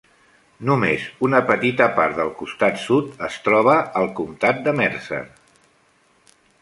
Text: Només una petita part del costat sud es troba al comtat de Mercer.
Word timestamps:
Només 0.67 1.03
una 1.27 1.41
petita 1.49 1.87
part 1.99 2.17
del 2.21 2.31
costat 2.39 2.81
sud 2.85 3.13
es 3.27 3.37
troba 3.49 3.77
al 4.01 4.09
comtat 4.21 4.65
de 4.69 4.75
Mercer. 4.81 5.21